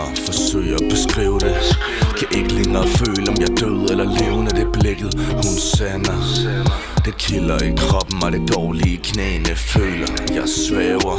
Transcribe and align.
Mig 0.00 0.16
forsøge 0.16 0.74
at 0.74 0.82
beskrive 0.90 1.38
det. 1.40 1.56
Kan 2.18 2.28
ikke 2.38 2.54
længere 2.54 2.86
føle 2.88 3.30
om 3.30 3.36
jeg 3.40 3.48
død 3.60 3.90
eller 3.90 4.04
levende 4.20 4.50
Det 4.50 4.72
blikket 4.72 5.14
hun 5.32 5.56
sender. 5.76 6.18
Det 7.04 7.16
kilder 7.16 7.58
i 7.62 7.72
kroppen 7.76 8.22
og 8.22 8.32
det 8.32 8.54
dårlige 8.54 8.96
knæene 8.96 9.54
Føler 9.56 10.06
jeg 10.34 10.48
svæver. 10.48 11.18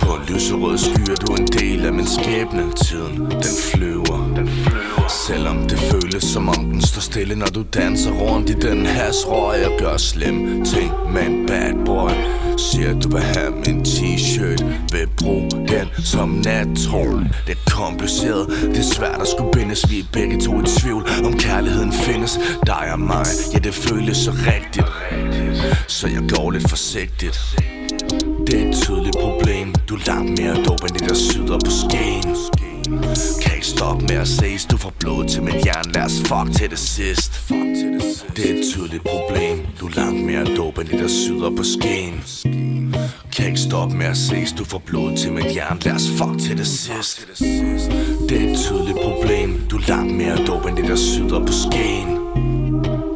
På 0.00 0.14
en 0.14 0.22
lyserød 0.34 0.78
skyer 0.78 1.14
du 1.14 1.34
en 1.34 1.46
del 1.46 1.86
af 1.86 1.92
min 1.92 2.06
skæbne. 2.06 2.64
Tiden 2.84 3.16
den 3.30 3.56
flyver. 3.72 4.20
Selvom 5.26 5.68
det 5.68 5.78
føles 5.78 6.24
som 6.24 6.48
om 6.48 6.70
den 6.72 6.82
står 6.82 7.00
stille 7.00 7.34
Når 7.34 7.46
du 7.46 7.62
danser 7.74 8.10
rundt 8.10 8.50
i 8.50 8.52
den 8.52 8.86
hasrør 8.86 9.52
Jeg 9.52 9.70
gør 9.78 9.96
slem 9.96 10.64
ting 10.64 10.92
med 11.12 11.22
en 11.26 11.46
bad 11.46 11.84
boy. 11.86 12.10
Siger 12.58 13.00
du 13.00 13.08
vil 13.08 13.22
have 13.22 13.52
min 13.66 13.80
t-shirt 13.82 14.64
Vil 14.92 15.08
bruge 15.18 15.50
som 16.04 16.28
nattrål 16.28 17.26
Det 17.46 17.52
er 17.52 17.70
kompliceret, 17.70 18.48
det 18.48 18.78
er 18.78 18.94
svært 18.94 19.20
at 19.20 19.28
skulle 19.28 19.50
bindes. 19.52 19.90
Vi 19.90 19.98
er 19.98 20.04
begge 20.12 20.40
to 20.40 20.60
i 20.60 20.64
tvivl 20.66 21.08
om 21.24 21.38
kærligheden 21.38 21.92
findes. 21.92 22.38
Dig 22.66 22.92
og 22.92 23.00
mig, 23.00 23.26
ja 23.54 23.58
det 23.58 23.74
føles 23.74 24.16
så 24.16 24.30
rigtigt. 24.30 24.86
Så 25.88 26.08
jeg 26.08 26.22
går 26.36 26.50
lidt 26.50 26.68
forsigtigt. 26.68 27.38
Det 28.46 28.62
er 28.62 28.68
et 28.68 28.74
tydeligt 28.74 29.16
problem. 29.20 29.74
Du 29.88 29.94
er 29.94 30.00
langt 30.06 30.40
mere 30.40 30.54
dope 30.54 30.86
end 30.88 30.98
det 30.98 31.08
der 31.08 31.14
syder 31.14 31.58
på 31.64 31.70
skeen. 31.70 32.36
Kan 33.42 33.54
ikke 33.54 33.66
stoppe 33.66 34.06
med 34.06 34.16
at 34.16 34.28
ses. 34.28 34.64
Du 34.64 34.76
får 34.76 34.92
blod 34.98 35.28
til 35.28 35.42
mit 35.42 35.64
hjerne. 35.64 35.92
Lad 35.92 36.02
os 36.02 36.20
fuck 36.20 36.58
til 36.58 36.70
det 36.70 36.78
sidst. 36.78 37.48
Det 38.36 38.50
er 38.50 38.58
et 38.58 38.64
tydeligt 38.74 39.04
problem. 39.04 39.66
Du 39.80 39.86
er 39.86 39.90
langt 39.96 40.24
mere 40.24 40.44
dope 40.56 40.80
end 40.80 40.88
det 40.88 40.98
der 40.98 41.08
syder 41.08 41.50
på 41.56 41.62
skeen 41.62 42.69
stoppe 43.70 43.96
med 43.96 44.06
at 44.06 44.16
ses. 44.16 44.52
Du 44.52 44.64
får 44.64 44.78
blod 44.78 45.16
til 45.16 45.32
mit 45.32 45.52
hjern, 45.52 45.78
Lad 45.84 45.92
os 45.92 46.08
fuck 46.18 46.38
til 46.40 46.58
det 46.58 46.66
sidst. 46.66 47.26
Det 48.28 48.42
er 48.42 48.50
et 48.50 48.58
tydeligt 48.58 48.98
problem. 49.04 49.62
Du 49.70 49.76
er 49.76 49.88
langt 49.88 50.14
mere 50.14 50.36
dope 50.46 50.68
end 50.68 50.76
det 50.76 50.88
der 50.88 50.96
syder 50.96 51.40
på 51.46 51.52
skeen. 51.52 52.08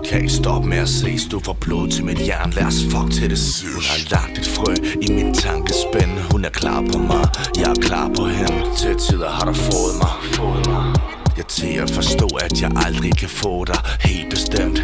Kan 0.04 0.18
ikke 0.18 0.32
stoppe 0.32 0.68
med 0.68 0.78
at 0.78 0.88
ses? 0.88 1.26
Du 1.26 1.40
får 1.40 1.56
blod 1.60 1.88
til 1.88 2.04
mit 2.04 2.18
hjern 2.18 2.50
Lad 2.50 2.64
os 2.64 2.84
fuck 2.90 3.12
til 3.12 3.30
det 3.30 3.38
sidst. 3.38 3.74
Hun 3.74 3.82
har 3.90 4.00
lagt 4.10 4.38
et 4.38 4.48
frø 4.56 4.74
i 5.02 5.12
min 5.12 5.34
tankespænd. 5.34 6.12
Hun 6.32 6.44
er 6.44 6.50
klar 6.50 6.80
på 6.92 6.98
mig. 6.98 7.24
Jeg 7.56 7.70
er 7.70 7.80
klar 7.82 8.10
på 8.16 8.24
hende. 8.26 8.58
Til 8.76 8.94
tider 8.96 9.30
har 9.30 9.44
du 9.50 9.54
fået 9.54 9.94
mig. 10.02 10.12
Jeg 11.36 11.46
til 11.46 11.74
at 11.84 11.90
forstå 11.90 12.26
at 12.40 12.62
jeg 12.62 12.70
aldrig 12.86 13.16
kan 13.16 13.28
få 13.28 13.64
dig. 13.64 13.80
Helt 14.00 14.30
bestemt. 14.30 14.78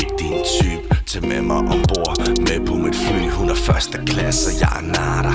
Ikke 0.00 0.14
din 0.18 0.38
type 0.60 0.96
Til 1.06 1.26
med 1.26 1.42
mig 1.42 1.62
ombord 1.94 2.38
Med 2.38 2.66
på 2.66 2.74
mit 2.74 2.96
fly. 2.96 3.30
Hun 3.30 3.50
er 3.50 3.54
første 3.54 3.98
klasse 4.06 4.50
Jeg 4.60 4.72
er 4.76 4.82
nada 4.82 5.30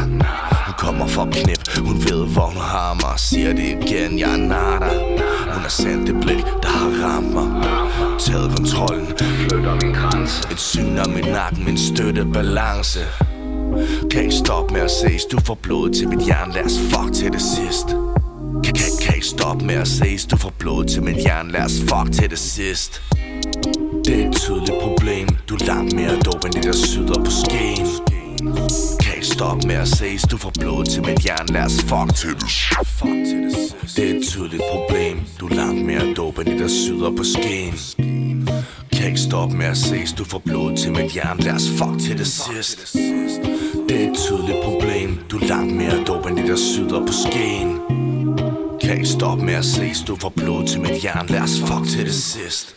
Hun 0.65 0.73
kommer 0.77 1.07
for 1.07 1.25
knip 1.31 1.77
Hun 1.77 1.95
ved 2.03 2.25
hvor 2.33 2.45
hun 2.45 2.61
har 2.61 2.93
mig 2.93 3.19
Siger 3.19 3.53
det 3.53 3.63
igen 3.63 4.19
Jeg 4.19 4.33
er 4.33 4.37
nada 4.37 4.89
Hun 5.53 5.61
har 5.61 5.69
sendt 5.69 6.07
det 6.07 6.15
blik 6.21 6.45
Der 6.63 6.69
har 6.69 6.91
ramt 7.03 7.33
mig 7.33 7.47
Taget 8.19 8.55
kontrollen. 8.55 9.07
Flytter 9.17 9.75
min 9.81 9.93
grænse. 9.93 10.47
Et 10.51 10.59
syn 10.59 10.97
om 10.97 11.09
min 11.09 11.25
nakken 11.33 11.65
Min 11.65 11.77
støtte 11.77 12.25
balance 12.33 12.99
kan 14.11 14.21
ikke 14.21 14.35
stoppe 14.35 14.73
med 14.73 14.81
at 14.81 14.91
ses. 14.91 15.25
Du 15.25 15.39
får 15.45 15.57
blod 15.63 15.89
til 15.89 16.09
mit 16.09 16.25
hjerne. 16.25 16.53
Lad 16.53 16.65
os 16.65 16.79
fuck 16.91 17.13
til 17.13 17.31
det 17.31 17.41
sidst. 17.41 17.87
Kan, 18.63 18.73
kan, 18.73 18.85
kan 19.01 19.15
ikke 19.15 19.27
stoppe 19.27 19.65
med 19.65 19.75
at 19.75 19.87
ses. 19.87 20.25
Du 20.25 20.37
får 20.37 20.53
blod 20.59 20.85
til 20.85 21.03
mit 21.03 21.15
hjerne. 21.15 21.51
Lad 21.51 21.61
os 21.61 21.79
fuck 21.79 22.11
til 22.11 22.29
det 22.29 22.39
sidst 22.39 23.01
Det 24.09 24.23
er 24.23 24.29
et 24.29 24.35
tydeligt 24.35 24.79
problem. 24.81 25.27
Du 25.49 25.55
er 25.55 25.65
langt 25.65 25.93
mere 25.93 26.19
dope 26.19 26.47
end 26.47 26.53
det 26.53 26.63
der 26.63 26.73
syder 26.73 27.23
på 27.23 27.31
skeen. 27.31 27.87
Kan 29.01 29.15
ikke 29.15 29.27
stoppe 29.27 29.67
med 29.67 29.75
at 29.75 29.87
ses. 29.87 30.21
Du 30.21 30.37
får 30.37 30.51
blod 30.59 30.85
til 30.85 31.01
mit 31.01 31.19
hjerne. 31.19 31.53
Lad 31.53 31.63
os 31.65 31.81
fuck 31.81 32.15
til 32.15 32.29
det. 32.29 32.49
Det 33.95 34.11
er 34.11 34.15
et 34.17 34.23
tydeligt 34.23 34.63
problem. 34.71 35.21
Du 35.39 35.47
er 35.47 35.55
langt 35.55 35.85
mere 35.85 36.13
dope 36.13 36.41
end 36.41 36.49
det 36.49 36.59
der 36.59 36.67
syder 36.67 37.11
på 37.17 37.23
skeen. 37.23 37.73
Kan 38.93 39.05
ikke 39.07 39.19
stoppe 39.19 39.57
med 39.57 39.65
at 39.65 39.77
ses. 39.77 40.13
Du 40.13 40.23
får 40.23 40.41
blod 40.45 40.77
til 40.77 40.91
mit 40.91 41.11
hjerne. 41.11 41.41
Lad 41.41 41.53
os 41.53 41.69
fuck 41.69 41.99
til 41.99 42.17
det 42.17 42.27
sidst 42.27 42.93
Det 43.89 44.03
er 44.03 44.11
et 44.11 44.17
tydeligt 44.17 44.63
problem. 44.63 45.19
Du 45.31 45.37
er 45.37 45.45
langt 45.45 45.73
mere 45.75 46.03
dope 46.07 46.29
end 46.29 46.37
det 46.37 46.47
der 46.47 46.55
syder 46.55 46.99
på 46.99 47.13
skeen. 47.23 47.79
Kan 48.81 48.93
ikke 48.93 49.09
stoppe 49.09 49.45
med 49.45 49.53
at 49.53 49.65
ses. 49.65 50.01
Du 50.07 50.15
får 50.15 50.29
blod 50.29 50.67
til 50.67 50.81
mit 50.81 51.01
hjerne. 51.01 51.29
Lad 51.29 51.41
os 51.41 51.59
fuck 51.59 51.87
til 51.89 52.05
det 52.05 52.13
sidst 52.13 52.75